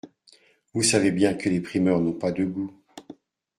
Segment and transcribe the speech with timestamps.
[0.73, 2.73] Vous savez bien que les primeurs n’ont pas de goût…